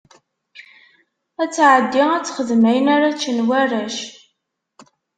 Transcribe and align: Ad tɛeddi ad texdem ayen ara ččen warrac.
Ad 1.41 1.49
tɛeddi 1.55 2.03
ad 2.15 2.23
texdem 2.25 2.63
ayen 2.69 2.87
ara 2.95 3.15
ččen 3.15 3.39
warrac. 3.47 3.97